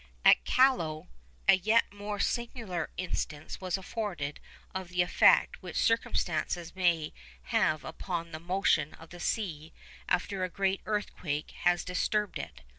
[0.25, 1.09] At Callao
[1.47, 4.39] a yet more singular instance was afforded
[4.73, 7.13] of the effect which circumstances may
[7.53, 9.73] have upon the motion of the sea
[10.09, 12.61] after a great earthquake has disturbed it.